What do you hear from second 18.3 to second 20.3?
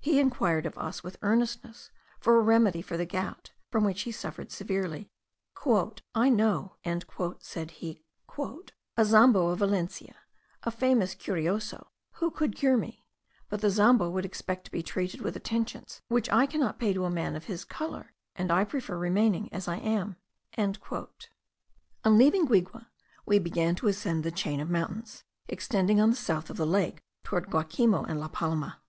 and I prefer remaining as I am."